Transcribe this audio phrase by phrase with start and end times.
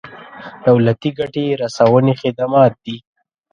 [0.67, 2.97] دولتي ګټې رسونې خدمات دي.